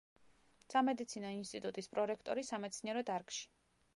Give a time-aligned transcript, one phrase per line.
[0.73, 3.45] სამედიცინო ინსტიტუტის პრორექტორი სამეცნიერო დარგში.